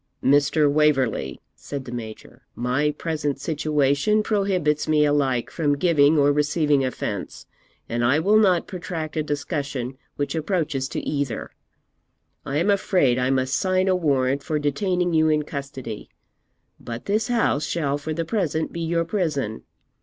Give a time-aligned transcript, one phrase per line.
[0.23, 0.67] 'Mr.
[0.67, 7.45] Waverley,' said the Major, 'my present situation prohibits me alike from giving or receiving offence,
[7.87, 11.51] and I will not protract a discussion which approaches to either.
[12.47, 16.09] I am afraid I must sign a warrant for detaining you in custody,
[16.79, 19.61] but this house shall for the present be your prison.